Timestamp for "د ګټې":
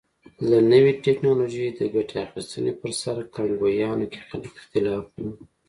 1.73-2.17